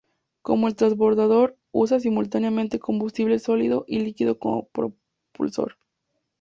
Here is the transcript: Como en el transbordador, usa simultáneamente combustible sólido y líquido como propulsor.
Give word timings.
Como 0.41 0.65
en 0.65 0.71
el 0.71 0.75
transbordador, 0.77 1.59
usa 1.71 1.99
simultáneamente 1.99 2.79
combustible 2.79 3.37
sólido 3.37 3.85
y 3.87 3.99
líquido 3.99 4.39
como 4.39 4.67
propulsor. 4.69 5.77